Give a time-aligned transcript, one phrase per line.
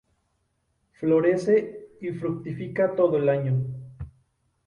[0.93, 3.63] Florece y fructifica todo el año.